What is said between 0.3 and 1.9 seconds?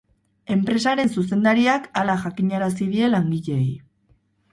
Enpresaren zuzendariak